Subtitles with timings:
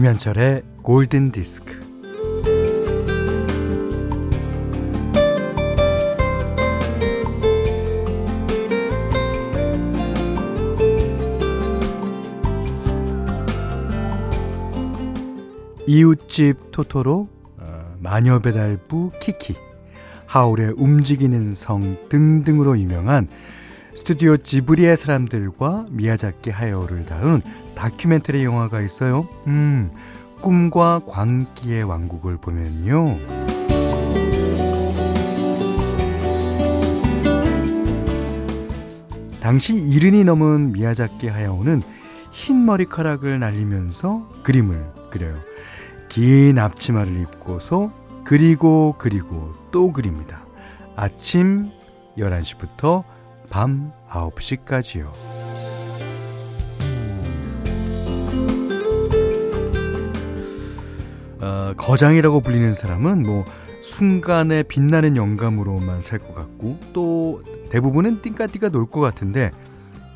[0.00, 1.78] 김현철의 골든 디스크.
[15.86, 17.28] 이웃집 토토로,
[17.58, 19.54] 어, 마녀 배달부 키키,
[20.24, 23.28] 하울의 움직이는 성 등등으로 유명한
[23.94, 27.42] 스튜디오 지브리의 사람들과 미야자키 하야오를 다룬
[27.74, 29.26] 다큐멘터리 영화가 있어요.
[29.46, 29.90] 음,
[30.40, 33.18] 꿈과 광기의 왕국을 보면요.
[39.40, 41.82] 당시 이른이 넘은 미야자키 하야오는
[42.30, 45.36] 흰 머리카락을 날리면서 그림을 그려요.
[46.08, 47.90] 긴 앞치마를 입고서
[48.24, 50.40] 그리고 그리고 또 그립니다.
[50.94, 51.70] 아침
[52.18, 53.04] 11시부터
[53.48, 55.29] 밤 9시까지요.
[61.60, 63.44] 어, 거장이라고 불리는 사람은 뭐
[63.82, 69.50] 순간에 빛나는 영감으로만 살 것 같고 또 대부분은 띵까띵까 놀 것 같은데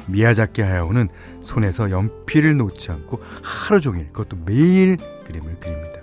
[0.06, 1.08] 미야자키 하야오는
[1.42, 6.00] 손에서 연필을 놓지 않고 하루 종일 그것도 매일 그림을 그립니다.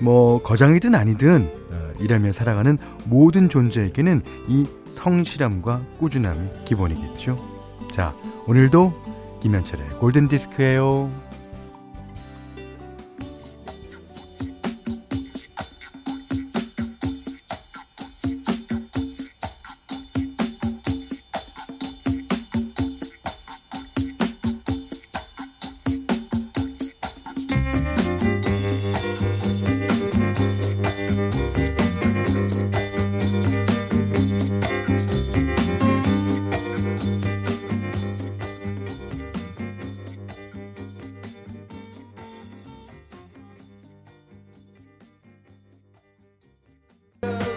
[0.00, 7.36] 뭐 거장이든 아니든 어, 일하며 살아가는 모든 존재에게는 이 성실함과 꾸준함이 기본이겠죠.
[7.92, 8.14] 자,
[8.46, 8.92] 오늘도
[9.42, 11.10] 김현철의 골든 디스크예요.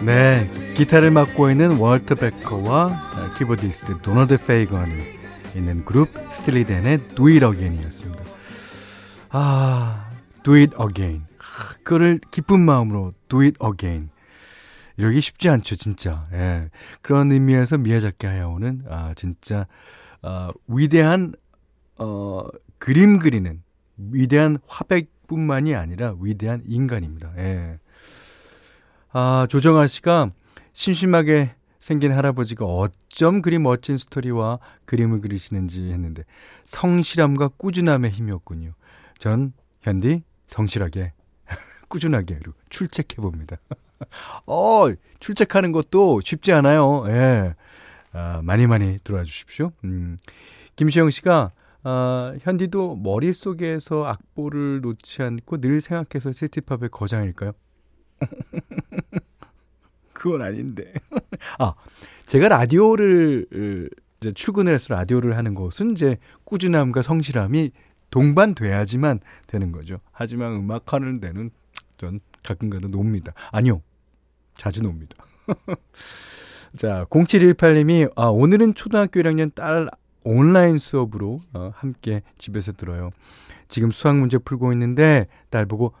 [0.04, 4.92] 네, 기타를 맡고 있는 월터 베커와 키보디스트 도널드 페이건이
[5.56, 8.22] 있는 그룹 스틸리 댄의 Do It Again이었습니다.
[9.30, 10.10] 아,
[10.44, 11.26] Do It Again.
[11.82, 14.10] 그거를 기쁜 마음으로 Do It Again.
[14.96, 16.28] 이러기 쉽지 않죠, 진짜.
[16.32, 16.70] 예.
[17.02, 19.66] 그런 의미에서 미야자키 하야오는 아, 진짜
[20.22, 21.32] 어, 위대한
[21.96, 22.44] 어,
[22.78, 23.62] 그림 그리는
[23.96, 27.32] 위대한 화백뿐만이 아니라 위대한 인간입니다.
[27.38, 27.78] 예.
[29.12, 30.30] 아, 조정아 씨가
[30.72, 36.24] 심심하게 생긴 할아버지가 어쩜 그리 멋진 스토리와 그림을 그리시는지 했는데
[36.64, 38.72] 성실함과 꾸준함의 힘이었군요.
[39.18, 41.12] 전 현디 성실하게
[41.88, 43.56] 꾸준하게 출첵해 봅니다.
[44.46, 47.04] 어, 출첵하는 것도 쉽지 않아요.
[47.08, 47.54] 예.
[48.12, 49.72] 아, 많이 많이 들어와 주십시오.
[49.84, 50.16] 음.
[50.76, 51.52] 김시영 씨가
[51.84, 57.52] 아, 현디도 머릿속에서 악보를 놓지 않고 늘 생각해서 시티팝의 거장일까요?
[60.18, 60.92] 그건 아닌데.
[61.58, 61.74] 아,
[62.26, 63.88] 제가 라디오를
[64.20, 67.70] 이제 출근을 해서 라디오를 하는 것은 이제 꾸준함과 성실함이
[68.10, 70.00] 동반돼야지만 되는 거죠.
[70.10, 71.50] 하지만 음악하는 데는
[71.96, 73.32] 전 가끔가다 놉니다.
[73.52, 73.80] 아니요.
[74.56, 75.24] 자주 놉니다.
[76.76, 79.88] 자, 0718님이 아, 오늘은 초등학교 1학년 딸
[80.24, 83.10] 온라인 수업으로 어, 함께 집에서 들어요.
[83.68, 85.94] 지금 수학 문제 풀고 있는데 딸 보고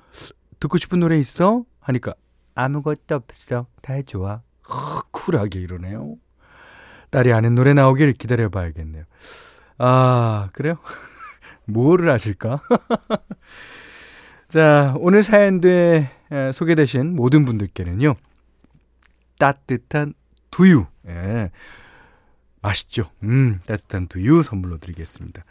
[0.58, 1.64] 듣고 싶은 노래 있어?
[1.78, 2.14] 하니까
[2.58, 3.68] 아무것도 없어.
[3.82, 4.42] 다 좋아.
[4.68, 6.16] 허, 쿨하게 이러네요.
[7.10, 9.04] 딸이 아는 노래 나오길 기다려봐야겠네요.
[9.78, 10.74] 아, 그래요?
[11.66, 12.60] 뭐를 아실까?
[14.48, 16.10] 자, 오늘 사연대
[16.52, 18.16] 소개되신 모든 분들께는요,
[19.38, 20.14] 따뜻한
[20.50, 21.52] 두유, 예,
[22.60, 23.10] 맛있죠?
[23.22, 25.44] 음, 따뜻한 두유 선물로 드리겠습니다.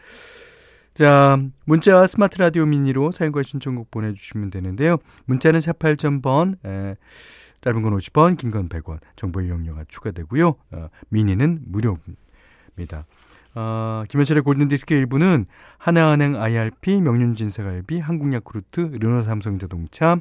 [0.98, 4.98] 자, 문자와 스마트 라디오 미니로 사용과 신청곡 보내주시면 되는데요.
[5.26, 6.96] 문자는 샵 8000번, 에,
[7.62, 10.56] 짧은 건 50원, 긴 건 100원, 정보 이용료가 추가되고요.
[10.72, 13.06] 어, 미니는 무료입니다.
[13.54, 15.46] 어, 김현철의 골든디스크 일부는
[15.78, 20.18] 하나은행 IRP, 명륜진사갈비, 한국야쿠르트, 르노삼성자동차,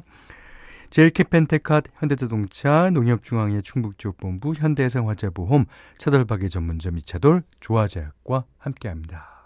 [0.91, 5.65] 제일캐펜테캇, 현대자동차, 농협중앙회 충북지역본부, 현대해상화재보험,
[5.97, 9.36] 차돌박이 전문점 이차돌, 조화제약과 함께합니다.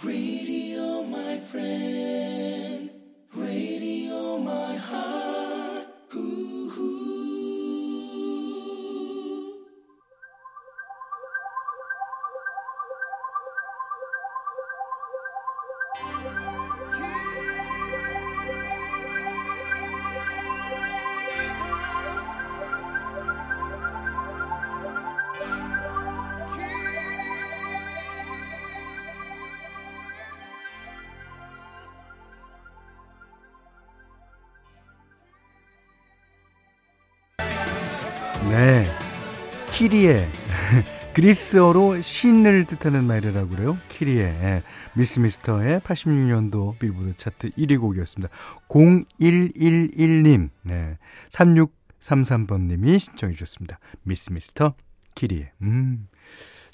[0.00, 2.90] Radio, my friend.
[3.36, 5.21] Radio, my heart.
[39.92, 40.26] 키리에.
[41.12, 43.76] 그리스어로 신을 뜻하는 말이라고 그래요.
[43.90, 44.22] 키리에.
[44.22, 44.62] 예.
[44.94, 48.32] 미스 미스터의 86년도 빌보드 차트 1위 곡이었습니다.
[48.70, 50.48] 0111님.
[50.62, 50.96] 네.
[51.28, 53.78] 3633번님이 신청해 주셨습니다.
[54.02, 54.72] 미스 미스터
[55.14, 55.52] 키리에.
[55.60, 56.08] 음.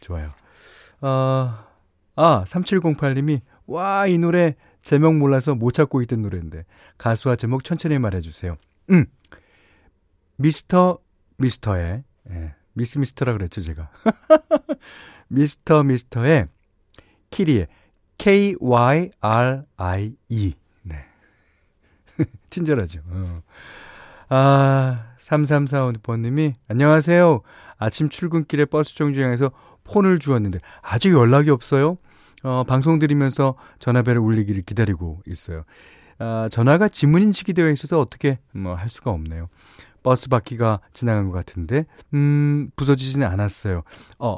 [0.01, 0.31] 좋아요.
[1.01, 1.65] 어,
[2.15, 6.65] 아, 3708님이 와, 이 노래 제목 몰라서 못 찾고 있던 노래인데
[6.99, 8.57] 가수와 제목 천천히 말해 주세요.
[8.91, 9.07] 음,
[10.37, 10.99] 미스터
[11.39, 13.91] 미스터의 예, 미스 미스터라 그랬죠 제가.
[15.27, 16.47] 미스터 미스터의
[17.31, 17.67] 키리의
[18.19, 20.55] K Y R I E.
[20.83, 21.05] 네.
[22.51, 23.01] 친절하죠.
[23.09, 23.43] 어.
[24.29, 27.41] 아, 3345번님이 안녕하세요.
[27.79, 29.51] 아침 출근길에 버스 정류장에서
[29.83, 31.99] 폰을 주었는데 아직 연락이 없어요.
[32.45, 35.65] 어, 방송 들으면서 전화벨을 울리기를 기다리고 있어요.
[36.19, 39.49] 아, 전화가 지문 인식이 되어 있어서 어떻게 뭐 할 수가 없네요.
[40.03, 41.85] 버스 바퀴가 지나간 것 같은데
[42.15, 43.83] 음, 부서지지는 않았어요.
[44.19, 44.37] 어,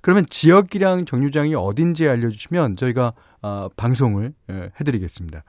[0.00, 3.12] 그러면 지역이랑 정류장이 어딘지 알려주시면 저희가
[3.42, 5.44] 어, 방송을 예, 해드리겠습니다.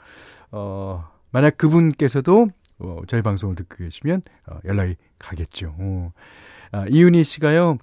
[0.51, 2.47] 어, 만약 그분께서도
[2.79, 5.75] 어, 저희 방송을 듣고 계시면 어, 연락이 가겠죠.
[5.79, 6.12] 어.
[6.71, 7.77] 아, 이윤희 씨가요.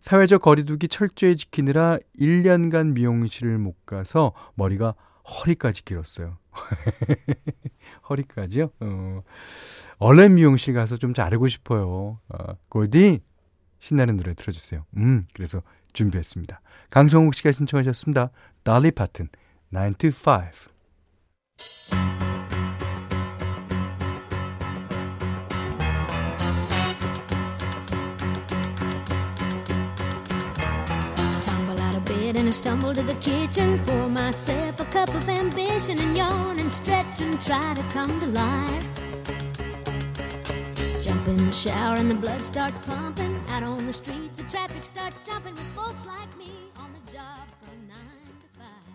[0.00, 4.94] 사회적 거리두기 철저히 지키느라 1년간 미용실을 못 가서 머리가
[5.28, 6.38] 허리까지 길었어요.
[8.08, 8.70] 허리까지요?
[8.80, 9.22] 어.
[9.98, 12.20] 얼른 미용실 가서 좀 자르고 싶어요.
[12.28, 13.20] 어, 골디
[13.78, 14.84] 신나는 노래 틀어주세요.
[14.96, 16.60] 음, 그래서 준비했습니다.
[16.90, 18.30] 강성욱 씨가 신청하셨습니다.
[18.62, 19.28] 달리 파튼
[19.72, 20.68] 9 to 5.
[32.27, 36.71] and I stumble to the kitchen, pour myself a cup of ambition and yawn and
[36.71, 38.87] stretch and try to come to life.
[41.03, 43.39] Jump in the shower and the blood starts pumping.
[43.49, 47.47] Out on the streets, the traffic starts jumping with folks like me on the job
[47.61, 48.85] from nine to five.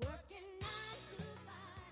[0.00, 1.16] Working nine to
[1.46, 1.82] five.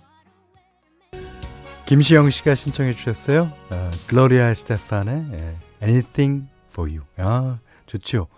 [0.00, 0.64] What a way
[1.12, 1.86] to make.
[1.86, 3.52] 김시영 씨가 신청해 주셨어요.
[3.70, 7.04] 어, 글로리아 스테판의 Anything for You.
[7.18, 8.28] 아, 좋죠.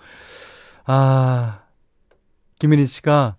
[0.85, 1.63] 아,
[2.59, 3.37] 김민희 씨가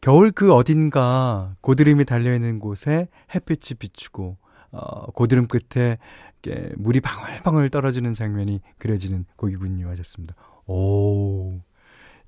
[0.00, 4.36] 겨울 그 어딘가 고드름이 달려있는 곳에 햇빛이 비추고,
[4.70, 5.98] 어, 고드름 끝에
[6.42, 10.34] 이렇게 물이 방울방울 떨어지는 장면이 그려지는 곡이군요 하셨습니다.
[10.66, 11.60] 오,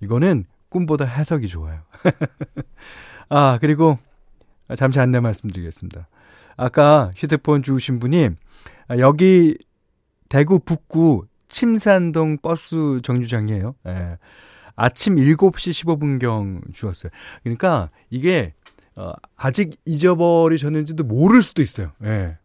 [0.00, 1.82] 이거는 꿈보다 해석이 좋아요.
[3.28, 3.98] 아, 그리고
[4.76, 6.08] 잠시 안내 말씀드리겠습니다.
[6.56, 8.30] 아까 휴대폰 주신 분이
[8.88, 9.56] 아, 여기
[10.28, 13.74] 대구 북구 침산동 버스 정류장이에요.
[13.86, 14.18] 예.
[14.76, 17.10] 아침 7시 15분경 주었어요.
[17.42, 18.54] 그러니까 이게
[18.96, 21.92] 어, 아직 잊어버리셨는지도 모를 수도 있어요.
[22.04, 22.38] 예.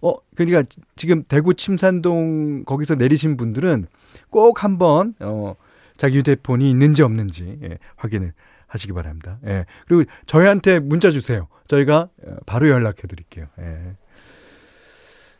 [0.00, 0.62] 어, 그러니까
[0.96, 3.86] 지금 대구 침산동 거기서 내리신 분들은
[4.30, 5.56] 꼭 한번 어,
[5.96, 8.32] 자기 휴대폰이 있는지 없는지 예, 확인을
[8.66, 9.38] 하시기 바랍니다.
[9.46, 9.66] 예.
[9.86, 11.48] 그리고 저희한테 문자 주세요.
[11.68, 13.46] 저희가 어, 바로 연락해 드릴게요.
[13.60, 13.96] 예.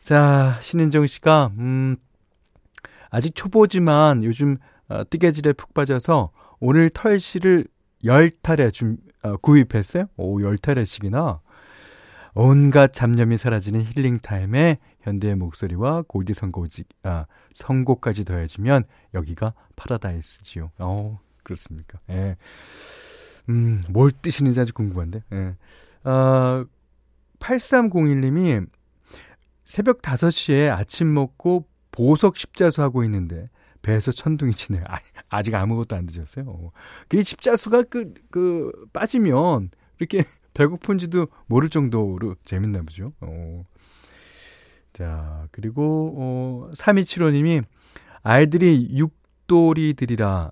[0.03, 1.97] 자, 신은정 씨가 음
[3.09, 4.57] 아직 초보지만 요즘
[4.87, 7.65] 어, 뜨개질에 푹 빠져서 오늘 털실을
[8.03, 10.05] 열 탈에 좀 어, 구입했어요.
[10.17, 11.41] 오, 열 탈의씩이나
[12.35, 18.83] 온갖 잡념이 사라지는 힐링 타임에 현대의 목소리와 골디 선곡지 아, 선곡까지 더해지면
[19.13, 20.71] 여기가 파라다이스지요.
[20.79, 21.99] 어, 그렇습니까?
[22.09, 22.35] 예.
[23.49, 25.23] 음, 뭘 뜻이는지 아주 궁금한데.
[25.31, 25.55] 예.
[26.03, 26.65] 아,
[27.39, 28.67] 8301님이
[29.63, 31.65] 새벽 5시에 아침 먹고
[31.95, 33.49] 보석 십자수 하고 있는데
[33.81, 34.83] 배에서 천둥이 치네요.
[35.29, 36.71] 아, 직 아무것도 안 드셨어요.
[37.07, 40.23] 그 십자수가 그, 그, 빠지면 이렇게
[40.53, 43.13] 배고픈지도 모를 정도로 재밌나 보죠.
[43.21, 43.63] 어.
[44.93, 47.63] 자, 그리고, 어, 3275님이
[48.23, 50.51] 아이들이 육돌이들이라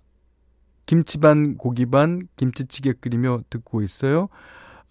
[0.85, 4.27] 김치 반, 고기 반, 김치찌개 끓이며 듣고 있어요.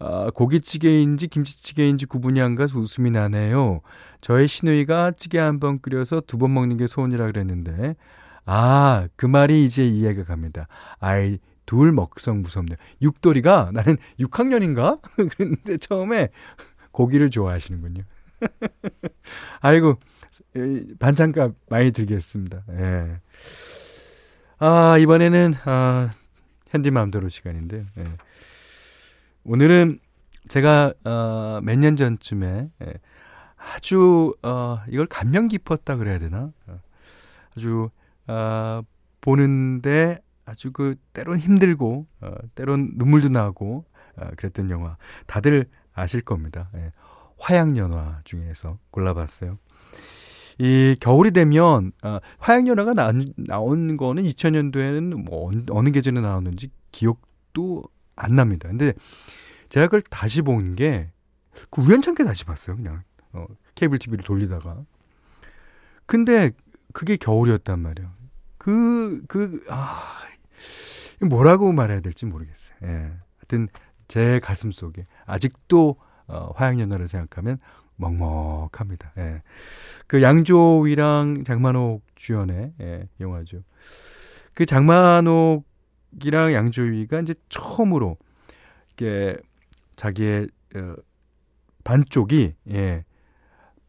[0.05, 3.81] 아, 고기찌개인지 김치찌개인지 구분이 안 가서 웃음이 나네요.
[4.21, 7.95] 저의 시누이가 찌개 한 번 끓여서 두 번 먹는 게 소원이라 그랬는데,
[8.45, 10.67] 아, 그 말이 이제 이해가 갑니다.
[10.99, 12.75] 아이, 둘 먹성 무섭네.
[13.01, 14.99] 육돌이가 나는 6학년인가?
[15.37, 16.29] 그랬는데 처음에
[16.91, 18.03] 고기를 좋아하시는군요.
[19.61, 19.99] 아이고,
[20.99, 22.63] 반찬값 많이 들겠습니다.
[22.71, 23.19] 예.
[24.59, 26.11] 아, 이번에는, 아,
[26.69, 27.83] 현디맘대로 시간인데요.
[27.99, 28.03] 예.
[29.45, 29.99] 오늘은
[30.47, 32.93] 제가, 어, 몇 년 전쯤에, 예,
[33.57, 36.51] 아주, 어, 이걸 감명 깊었다 그래야 되나?
[36.67, 36.79] 어,
[37.55, 37.89] 아주,
[38.27, 38.81] 어,
[39.21, 43.85] 보는데 아주 그, 때론 힘들고, 어, 때론 눈물도 나고,
[44.17, 44.97] 어, 그랬던 영화.
[45.27, 46.69] 다들 아실 겁니다.
[46.75, 46.91] 예,
[47.39, 49.57] 화양연화 중에서 골라봤어요.
[50.59, 57.83] 이 겨울이 되면 아, 화양연화가 나, 나온 거는 2000년도에는 뭐 어느 계절에 나왔는지 기억도
[58.15, 58.67] 안 납니다.
[58.69, 58.93] 근데
[59.69, 61.13] 제가 그걸 다시 본 게
[61.69, 62.75] 그 우연찮게 다시 봤어요.
[62.75, 64.83] 그냥 어, 케이블 TV를 돌리다가.
[66.05, 66.51] 근데
[66.93, 68.11] 그게 겨울이었단 말이에요.
[68.57, 70.17] 그, 그, 아,
[71.21, 72.75] 뭐라고 말해야 될지 모르겠어요.
[72.83, 73.11] 예.
[73.37, 73.67] 하여튼
[74.07, 75.95] 제 가슴 속에 아직도
[76.27, 77.57] 어, 화양연화를 생각하면
[77.95, 79.13] 먹먹합니다.
[79.17, 79.41] 예.
[80.07, 83.63] 그 양조위랑 장만옥 주연의 예, 영화죠.
[84.53, 85.65] 그 장만옥
[86.23, 88.17] 이랑 양조위가 이제 처음으로
[88.93, 89.37] 이게
[89.95, 90.95] 자기의 어,
[91.83, 93.05] 반쪽이 예,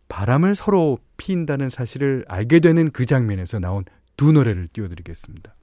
[0.08, 3.84] 바람을 서로 피인다는 사실을 알게 되는 그 장면에서 나온
[4.16, 5.54] 두 노래를 띄워드리겠습니다.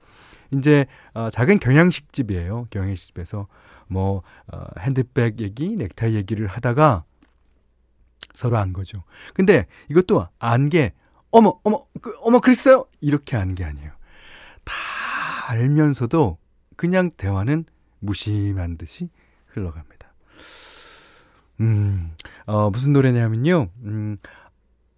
[0.52, 2.66] 이제 어, 작은 경양식 집이에요.
[2.70, 3.46] 경양식 집에서
[3.88, 7.04] 뭐 어, 핸드백 얘기, 넥타이 얘기를 하다가
[8.34, 9.02] 서로 안 거죠.
[9.34, 10.92] 근데 이것도 안 게
[11.30, 13.90] 어머 어머 그, 어머 그랬어요 이렇게 안게 아니에요.
[14.64, 14.74] 다
[15.48, 16.38] 알면서도
[16.81, 17.65] 그냥 대화는
[17.99, 19.09] 무심한 듯이
[19.47, 20.13] 흘러갑니다.
[21.61, 22.11] 음,
[22.45, 23.69] 어, 무슨 노래냐면요.
[23.83, 24.17] 음,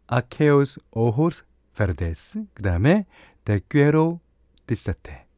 [0.07, 1.43] 아케오스 오호스
[1.75, 3.05] 페르데스 그 다음에
[3.45, 4.19] 데퀴에로
[4.67, 5.29] 디사테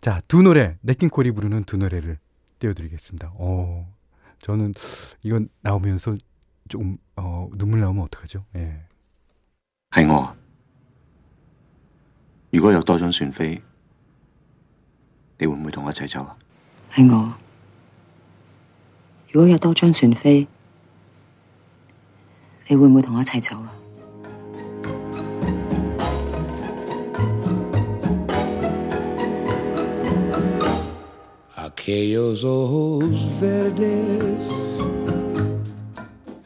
[0.00, 2.18] 자, 두 노래, 네킹콜이 부르는 두 노래를
[2.58, 3.32] 띄워드리겠습니다.
[3.34, 3.92] 어,
[4.40, 4.74] 저는
[5.22, 6.16] 이건 나오면서
[6.68, 8.44] 조금, 어, 눈물 나오면 어떡하죠?
[8.56, 8.86] 예.
[9.90, 10.36] 係我。
[12.50, 13.62] 如果有多張船飛，
[15.41, 16.37] 你會唔會同我一齊走啊？
[16.93, 17.33] 係我。
[19.31, 20.45] 如果有多張船飛，
[22.67, 23.73] 你會唔會同我一齊走啊
[31.57, 34.51] ？Aquellos ojos verdes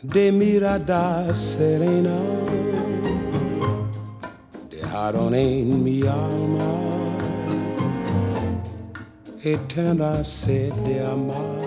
[0.01, 2.17] de mirada serena
[4.71, 7.04] dejaron en mi alma
[9.45, 11.63] eterna sed de amar.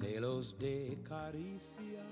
[0.00, 2.06] Anhelos de caricias.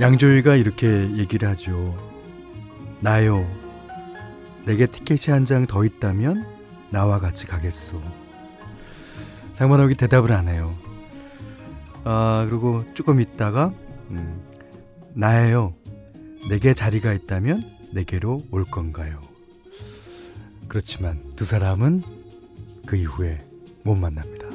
[0.00, 0.86] 양조위가 이렇게
[1.16, 1.96] 얘기를 하죠.
[3.00, 3.46] 나요.
[4.66, 6.44] 내게 티켓이 한 장 더 있다면
[6.90, 8.00] 나와 같이 가겠소.
[9.54, 10.76] 장만옥이 대답을 안 해요.
[12.04, 13.72] 아, 그리고 조금 있다가,
[14.10, 14.42] 음,
[15.14, 15.74] 나예요.
[16.50, 19.18] 내게 자리가 있다면 내게로 올 건가요?
[20.68, 22.02] 그렇지만 두 사람은
[22.86, 23.44] 그 이후에
[23.82, 24.46] 못 만납니다.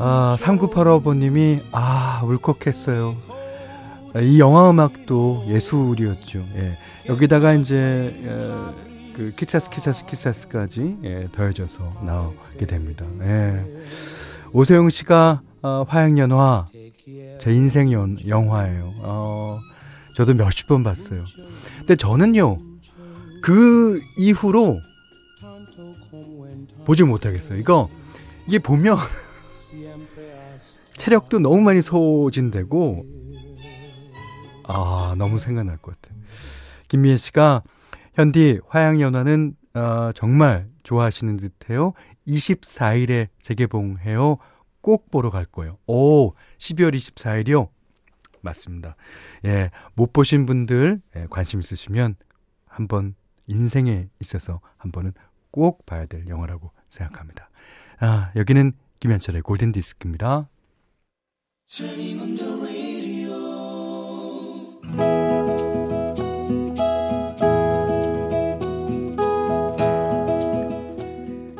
[0.00, 3.16] 아, 3985번님이, 아, 울컥했어요.
[4.22, 6.44] 이 영화 음악도 예술이었죠.
[6.56, 6.76] 예.
[7.08, 8.74] 여기다가 이제, 어,
[9.14, 13.04] 그, Quizás, Quizás, Quizás까지, 예, 더해져서 나오게 됩니다.
[13.22, 13.64] 예.
[14.52, 16.66] 오세영 씨가, 어, 화양연화,
[17.38, 18.94] 제 인생 연, 영화예요.
[18.98, 19.60] 어,
[20.16, 21.24] 저도 몇십 번 봤어요.
[21.78, 22.56] 근데 저는요,
[23.42, 24.78] 그 이후로
[26.84, 27.58] 보지 못하겠어요.
[27.58, 27.88] 이거,
[28.46, 28.96] 이게 보면
[30.96, 33.04] 체력도 너무 많이 소진되고
[34.64, 36.14] 아 너무 생각날 것 같아.
[36.88, 37.62] 김미애 씨가
[38.14, 41.92] 현디 화양연화는 어, 정말 좋아하시는 듯해요.
[42.26, 44.38] 24일에 재개봉해요.
[44.80, 45.78] 꼭 보러 갈 거예요.
[45.86, 47.68] 오 12월 24일이요.
[48.42, 48.96] 맞습니다.
[49.44, 52.16] 예, 못 보신 분들 예, 관심 있으시면
[52.66, 53.14] 한번
[53.46, 55.12] 인생에 있어서 한 번은
[55.50, 57.50] 꼭 봐야 될 영화라고 생각합니다.
[57.98, 60.48] 아, 여기는 김현철의 골든 디스크입니다.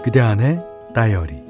[0.02, 0.58] 그대 안에
[0.94, 1.49] 다이어리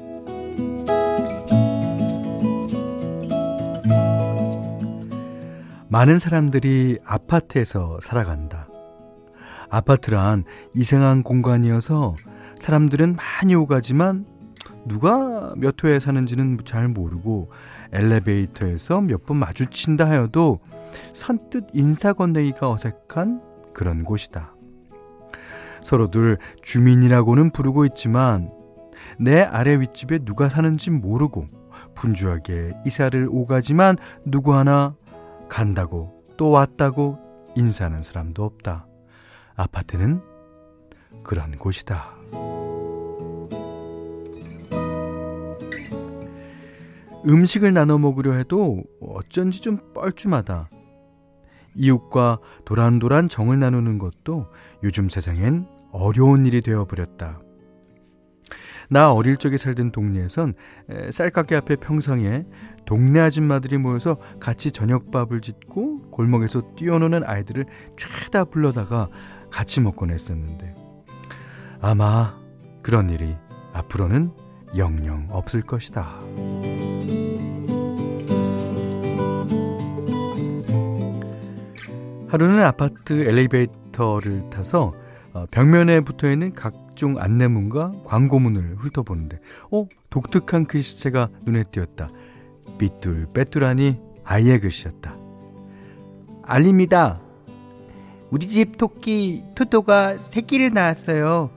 [5.91, 8.69] 많은 사람들이 아파트에서 살아간다.
[9.69, 12.15] 아파트란 이상한 공간이어서
[12.57, 14.25] 사람들은 많이 오가지만
[14.85, 17.51] 누가 몇 호에 사는지는 잘 모르고
[17.91, 20.61] 엘리베이터에서 몇 번 마주친다 하여도
[21.11, 23.41] 선뜻 인사 건네기가 어색한
[23.73, 24.55] 그런 곳이다.
[25.81, 28.49] 서로들 주민이라고는 부르고 있지만
[29.19, 31.47] 내 아래 윗집에 누가 사는지 모르고
[31.95, 34.95] 분주하게 이사를 오가지만 누구 하나
[35.51, 37.19] 간다고 또 왔다고
[37.57, 38.87] 인사하는 사람도 없다.
[39.55, 40.21] 아파트는
[41.23, 42.15] 그런 곳이다.
[47.27, 50.69] 음식을 나눠 먹으려 해도 어쩐지 좀 뻘쭘하다.
[51.75, 54.47] 이웃과 도란도란 정을 나누는 것도
[54.83, 57.41] 요즘 세상엔 어려운 일이 되어버렸다.
[58.91, 60.53] 나 어릴 적에 살던 동네에선
[61.13, 62.43] 쌀가게 앞에 평상에
[62.85, 69.07] 동네 아줌마들이 모여서 같이 저녁밥을 짓고 골목에서 뛰어노는 아이들을 죄다 불러다가
[69.49, 70.75] 같이 먹곤 했었는데
[71.79, 72.37] 아마
[72.81, 73.37] 그런 일이
[73.71, 74.33] 앞으로는
[74.75, 76.09] 영영 없을 것이다.
[82.27, 84.93] 하루는 아파트 엘리베이터를 타서
[85.33, 89.39] 어, 벽면에 붙어 있는 각 종 안내문과 광고문을 훑어보는데,
[89.71, 92.09] 어, 독특한 글씨체가 눈에 띄었다.
[92.77, 95.17] 삐뚤빼뚤하니 아이의 글씨였다.
[96.43, 97.19] 알립니다.
[98.29, 101.49] 우리 집 토끼 토토가 새끼를 낳았어요.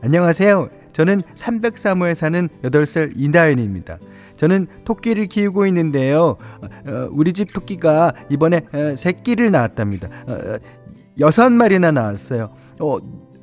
[0.00, 0.70] 안녕하세요.
[0.94, 3.98] 저는 303호에 사는 8살 이다연입니다.
[4.38, 6.38] 저는 토끼를 키우고 있는데요.
[6.86, 10.08] 어, 우리 집 토끼가 이번에 어, 새끼를 낳았답니다.
[10.26, 10.58] 어,
[11.20, 12.54] 여섯 마리나 낳았어요.
[12.80, 12.96] 어,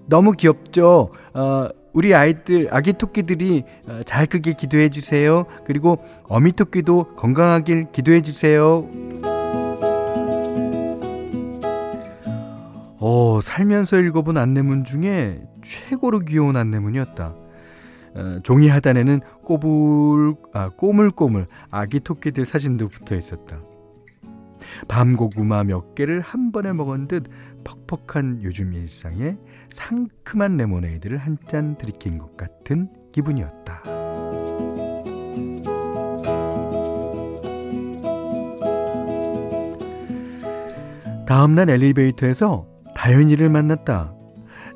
[0.10, 1.12] 너무 귀엽죠?
[1.34, 5.46] 어, 우리 아이들, 아기 토끼들이 어, 잘 크게 기도해 주세요.
[5.66, 8.90] 그리고 어미 토끼도 건강하길 기도해 주세요.
[13.02, 17.36] 어, 살면서 읽어본 안내문 중에 최고로 귀여운 안내문이었다.
[18.16, 23.60] 어, 종이 하단에는 꼬불, 아, 꼬물꼬물 아기 토끼들 사진도 붙어 있었다.
[24.88, 27.28] 밤 고구마 몇 개를 한 번에 먹은 듯
[27.64, 29.38] 퍽퍽한 요즘 일상에
[29.72, 33.82] 상큼한 레모네이드를 한 잔 들이킨 것 같은 기분이었다.
[41.26, 44.14] 다음날 엘리베이터에서 다현이를 만났다.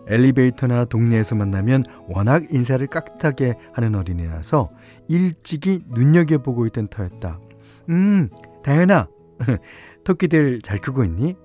[0.07, 4.69] 엘리베이터나 동네에서 만나면 워낙 인사를 깍듯하게 하는 어린이라서
[5.07, 7.39] 일찍이 눈여겨보고 있던 터였다.
[7.89, 8.29] 음,
[8.63, 9.07] 다현아.
[10.03, 11.35] 토끼들 잘 크고 있니?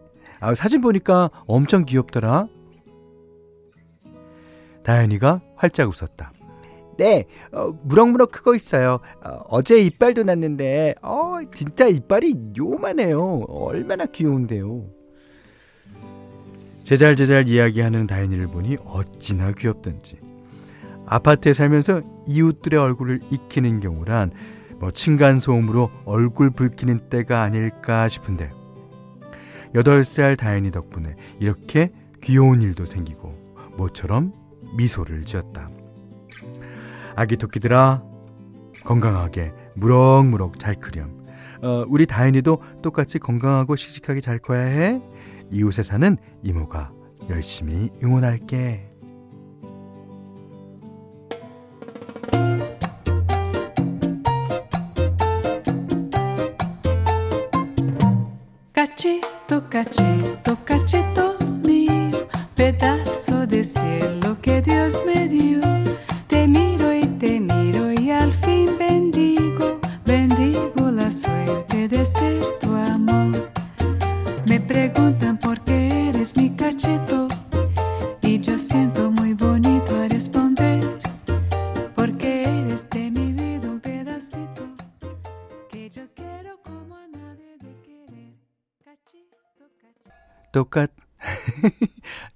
[0.41, 2.49] 아, 사진 보니까 엄청 귀엽더라.
[4.89, 6.31] 다현이가 활짝 웃었다.
[6.97, 9.01] 네, 어, 무럭무럭 크고 있어요.
[9.23, 13.45] 어, 제 이빨도 났는데, 어, 진짜 이빨이 요만해요.
[13.49, 14.87] 얼마나 귀여운데요.
[16.85, 20.17] 제잘제잘 이야기하는 다현이를 보니 어찌나 귀엽던지.
[21.05, 24.33] 아파트에 살면서 이웃들의 얼굴을 익히는 경우란
[24.79, 28.51] 뭐 층간소음으로 얼굴 붉히는 때가 아닐까 싶은데
[29.75, 31.91] 8살 다현이 덕분에 이렇게
[32.23, 33.35] 귀여운 일도 생기고
[33.77, 34.33] 모처럼
[34.77, 35.71] 미소를 지었다.
[37.17, 38.03] 아기 토끼들아
[38.85, 41.25] 건강하게 무럭무럭 잘 크렴.
[41.63, 45.03] 어, 우리 다현이도 똑같이 건강하고 씩씩하게 잘 커야 해.
[45.51, 46.93] 이웃에 사는 이모가
[47.31, 48.89] 열심히 응원할게.
[59.71, 63.28] cachito, cachito mío, pedazo de cielo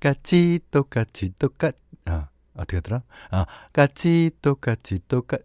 [0.03, 3.03] 같이 똑같이 똑같 아 어떻게 하더라?
[3.31, 5.43] 아 같이 똑같이 똑같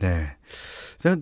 [0.00, 0.36] 네.
[0.98, 1.16] 제가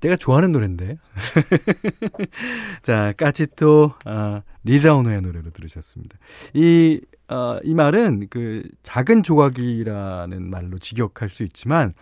[0.00, 0.98] 내가 좋아하는 노래인데.
[2.82, 6.18] 자, 까치토 아, 리자 오노의 노래로 들으셨습니다.
[6.54, 11.92] 이 어, 이 말은 그 작은 조각이라는 말로 직역할 수 있지만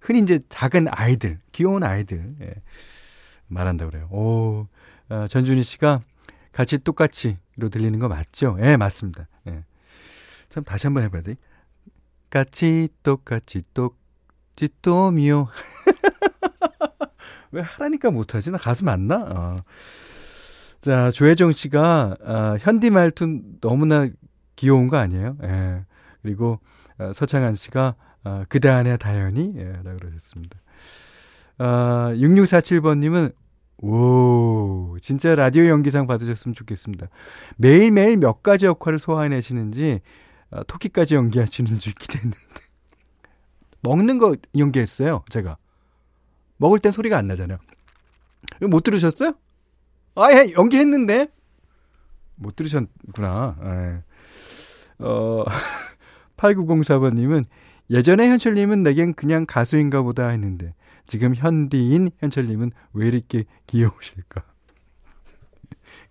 [0.00, 2.54] 흔히 이제 작은 아이들, 귀여운 아이들 예,
[3.46, 4.08] 말한다 그래요.
[4.10, 4.66] 오,
[5.08, 6.00] 어, 전준희 씨가
[6.50, 8.56] 같이 똑같이 로 들리는 거 맞죠?
[8.60, 9.28] 예, 맞습니다.
[9.48, 9.64] 예.
[10.48, 11.36] 참 다시 한번 해봐야 돼.
[12.30, 15.48] 같이 똑같이 똑지 또미요.
[17.52, 18.50] 왜 하라니까 못하지?
[18.50, 19.16] 나 가수 맞나?
[19.16, 19.56] 어.
[20.80, 24.08] 자, 조혜정 씨가, 어, 현디 말투 너무나
[24.56, 25.36] 귀여운 거 아니에요?
[25.44, 25.84] 예.
[26.22, 26.60] 그리고,
[26.98, 30.58] 어, 서창한 씨가, 어, 그대 안에 다현이, 예, 라고 그러셨습니다.
[31.58, 31.64] 어,
[32.16, 33.32] 6647번님은,
[33.78, 37.08] 오, 진짜 라디오 연기상 받으셨으면 좋겠습니다.
[37.56, 40.00] 매일매일 몇 가지 역할을 소화해내시는지,
[40.50, 42.38] 어, 토끼까지 연기하시는 줄 기대했는데.
[43.82, 45.58] 먹는 거 연기했어요, 제가.
[46.56, 47.58] 먹을 땐 소리가 안 나잖아요.
[48.62, 49.34] 못 들으셨어요?
[50.14, 51.28] 아, 예, 연기했는데?
[52.36, 53.56] 못 들으셨구나.
[53.62, 55.04] 예.
[55.04, 55.44] 어,
[56.36, 57.44] 8904번님은
[57.90, 60.74] 예전에 현철님은 내겐 그냥 가수인가 보다 했는데
[61.06, 64.42] 지금 현디인 현철님은 왜 이렇게 귀여우실까?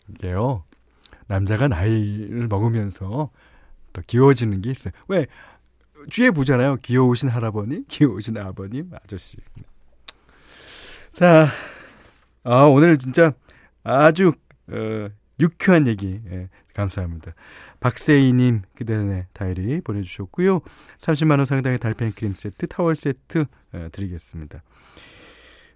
[0.09, 0.63] 이게요.
[1.27, 3.31] 남자가 나이를 먹으면서
[3.91, 4.93] 더 귀여워지는 게 있어요.
[5.07, 5.27] 왜?
[6.09, 6.77] 주위에 보잖아요.
[6.77, 9.37] 귀여우신 할아버님, 귀여우신 아버님, 아저씨.
[11.13, 11.47] 자,
[12.43, 13.33] 아, 오늘 진짜
[13.83, 14.33] 아주,
[14.67, 15.07] 어,
[15.39, 17.33] 유쾌한 얘기, 예, 감사합니다.
[17.83, 20.61] 박세희님, 그대의 다이어리 보내주셨고요.
[20.99, 23.43] 30만 원 상당의 달팽이 크림 세트, 타월 세트
[23.73, 24.63] 예, 드리겠습니다.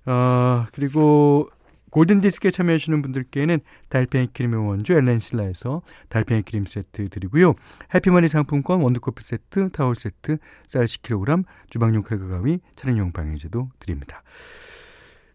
[0.05, 1.49] 어, 그리고
[1.89, 7.55] 골든디스크에 참여해주시는 분들께는 달팽이 크림의 원조 엘렌실라에서 달팽이 크림 세트 드리고요.
[7.93, 14.23] 해피머니 상품권 원두커피 세트, 타월 세트, 쌀 10kg, 주방용 칼과 가위, 차량용 방향제도 드립니다.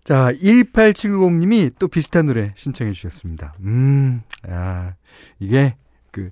[0.04, 3.56] 자, 1870님이 또 비슷한 노래 신청해 주셨습니다.
[3.60, 4.94] 음, 아,
[5.38, 5.76] 이게
[6.10, 6.30] 그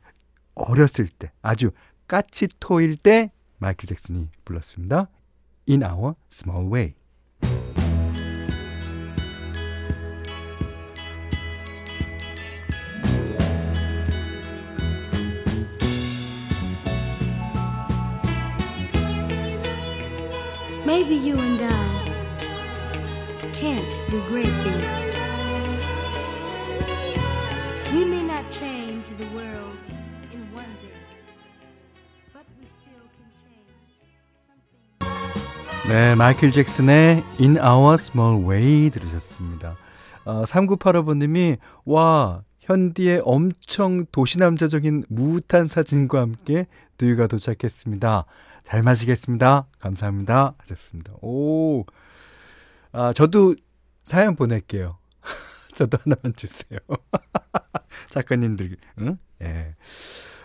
[0.54, 1.70] 어렸을 때 아주
[2.08, 5.08] 까치토일 때 마이클 잭슨이 불렀습니다.
[5.68, 6.94] In Our Small Way.
[20.84, 22.10] Maybe you and I
[23.52, 25.16] can't do great things.
[27.92, 29.76] We may not change the world
[35.90, 39.76] 네, 마이클 잭슨의 In Our Small Way 들으셨습니다.
[40.24, 48.24] 어, 3985번님이, 와, 현디의 엄청 도시남자적인 무탄 사진과 함께 두유가 도착했습니다.
[48.62, 49.66] 잘 마시겠습니다.
[49.80, 50.54] 감사합니다.
[50.58, 51.12] 하셨습니다.
[51.22, 51.84] 오.
[52.92, 53.56] 아, 저도
[54.04, 54.96] 사연 보낼게요.
[55.74, 56.78] 저도 하나만 주세요.
[58.10, 59.18] 작가님들, 응?
[59.42, 59.74] 예.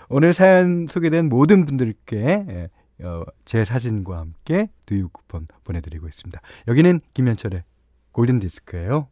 [0.10, 2.70] 오늘 사연 소개된 모든 분들께, 예,
[3.04, 6.40] 어, 제 사진과 함께 두유 쿠폰 보내드리고 있습니다.
[6.68, 7.64] 여기는 김현철의
[8.12, 9.10] 골든디스크예요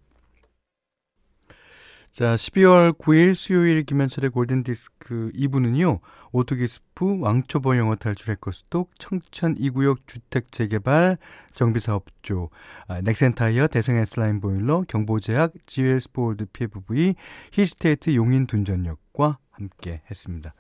[2.12, 6.00] 자, 12월 9일 수요일 김현철의 골든디스크 2부는요,
[6.32, 11.18] 오뚜기스프, 왕초보 영어 탈출 해커스톡, 청천 2구역 주택 재개발,
[11.54, 17.16] 정비사업조합, 넥센타이어, 대성 S라인 보일러, 경보제약, GL스포드 PFV,
[17.52, 20.54] 힐스테이트 용인 둔전역과 함께 했습니다.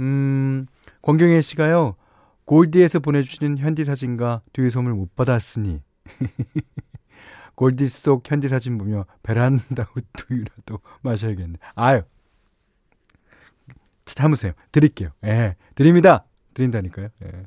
[0.00, 0.66] 음,
[1.02, 1.96] 권경혜 씨가요,
[2.44, 5.82] 골디에서 보내주시는 현디 사진과 뒤에 선물 못 받았으니.
[7.54, 9.86] 골디 속 현디 사진 보며 베란다
[10.30, 11.58] 우유라도 마셔야겠네.
[11.74, 12.02] 아유.
[14.06, 14.52] 참으세요.
[14.72, 15.10] 드릴게요.
[15.24, 15.56] 예.
[15.74, 16.24] 드립니다.
[16.54, 17.08] 드린다니까요.
[17.22, 17.46] 예.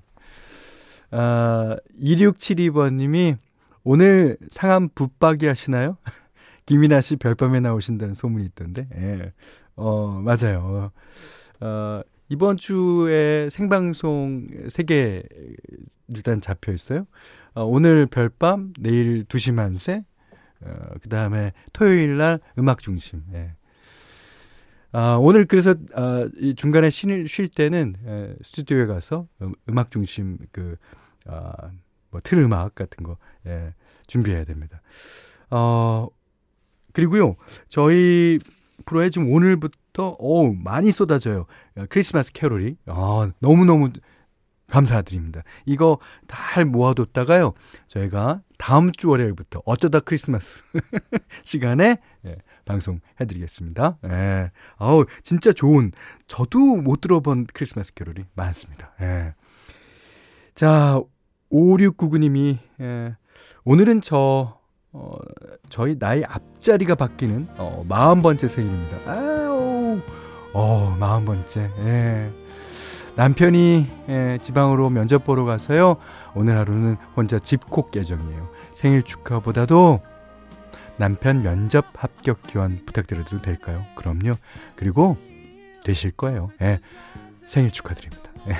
[1.11, 3.37] 아, 2672번님이
[3.83, 5.97] 오늘 상암 붙박이 하시나요?
[6.65, 8.87] 김이나 씨 별밤에 나오신다는 소문이 있던데.
[8.95, 9.33] 예.
[9.75, 10.91] 어, 맞아요.
[11.59, 15.23] 어, 이번 주에 생방송 3개
[16.09, 17.05] 일단 잡혀 있어요.
[17.53, 20.03] 어, 오늘 별밤, 내일 2시 만세,
[20.61, 20.69] 어,
[21.01, 23.23] 그 다음에 토요일 날 음악 중심.
[23.33, 23.55] 예.
[24.91, 30.37] 아, 오늘 그래서 아, 이 중간에 쉴, 쉴 때는 에, 스튜디오에 가서 음, 악 중심
[30.51, 30.75] 그
[31.25, 31.51] 아,
[32.11, 33.73] 뭐 틀 음악 같은 거 예,
[34.05, 34.81] 준비해야 됩니다.
[35.49, 36.07] 어
[36.93, 37.35] 그리고요
[37.69, 38.39] 저희
[38.85, 41.45] 프로에 지금 오늘부터 오 많이 쏟아져요
[41.89, 43.89] 크리스마스 캐롤이 아 너무 너무
[44.73, 45.43] 감사드립니다.
[45.65, 47.53] 이거 잘 모아뒀다가요,
[47.87, 50.63] 저희가 다음 주 월요일부터 어쩌다 크리스마스
[51.43, 53.99] 시간에 예, 방송해드리겠습니다.
[54.05, 54.51] 예.
[54.77, 55.91] 아우, 진짜 좋은,
[56.25, 58.93] 저도 못 들어본 크리스마스 캐롤이 많습니다.
[59.01, 59.35] 예.
[60.55, 60.99] 자,
[61.51, 63.15] 5699님이, 예,
[63.65, 64.59] 오늘은 저,
[64.93, 65.17] 어,
[65.69, 69.11] 저희 나이 앞자리가 바뀌는, 어, 40번째 생일입니다.
[69.11, 69.99] 아우,
[70.53, 72.29] 어, 40번째, 예.
[73.15, 75.97] 남편이 예, 지방으로 면접 보러 가서요.
[76.35, 78.49] 오늘 하루는 혼자 집콕 예정이에요.
[78.73, 80.01] 생일 축하보다도
[80.97, 83.85] 남편 면접 합격 기원 부탁드려도 될까요?
[83.95, 84.33] 그럼요.
[84.75, 85.17] 그리고
[85.83, 86.49] 되실 거예요.
[86.61, 86.79] 예,
[87.47, 88.31] 생일 축하드립니다.
[88.47, 88.53] 예,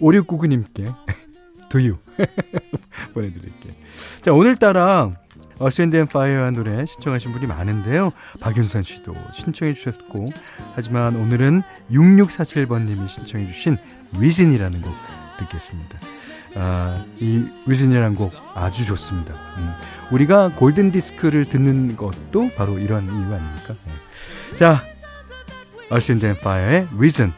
[0.00, 0.94] 5699님께
[1.68, 1.96] 두유
[3.14, 3.72] 보내드릴게요.
[4.22, 5.10] 자, 오늘따라
[5.58, 8.12] 어스앤드 파이어한 노래 신청하신 분이 많은데요.
[8.40, 10.26] 박윤선 씨도 신청해 주셨고
[10.74, 13.76] 하지만 오늘은 6647번님이 신청해 주신
[14.18, 14.92] Reason이라는 곡
[15.38, 15.98] 듣겠습니다.
[16.54, 19.34] 아, 이 Reason이라는 곡 아주 좋습니다.
[19.58, 19.72] 음,
[20.10, 23.74] 우리가 골든 디스크를 듣는 것도 바로 이런 이유 아닙니까?
[23.84, 24.56] 네.
[24.56, 24.82] 자,
[25.90, 27.32] 어스앤드 파이어의 Reason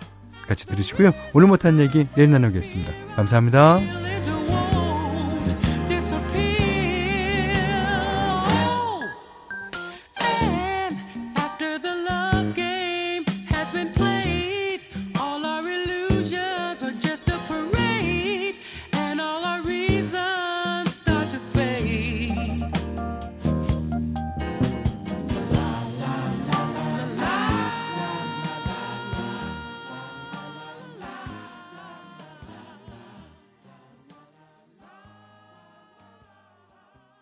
[0.46, 1.12] 같이 들으시고요.
[1.33, 3.14] 오늘 못한 얘기 내일 나누겠습니다.
[3.14, 4.10] 감사합니다.